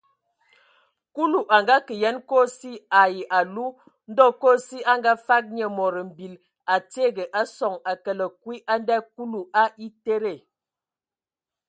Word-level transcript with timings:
Kulu 1.13 1.39
a 1.55 1.57
ngakǝ 1.63 1.93
yen 2.01 2.17
kosi 2.29 2.71
ai 3.01 3.17
alu, 3.39 3.65
ndɔ 4.11 4.25
kosi 4.41 4.77
a 4.91 4.93
ngafag 5.01 5.45
nye 5.57 5.65
mod 5.77 5.95
mbil 6.09 6.33
a 6.73 6.75
tiege 6.91 7.23
a 7.39 7.41
sɔŋ 7.55 7.73
a 7.91 7.93
kələg 8.03 8.31
kwi 8.43 8.55
a 8.73 8.75
ndɛ 8.81 8.95
Kulu 9.15 9.39
a 9.61 9.63
etede. 9.85 10.33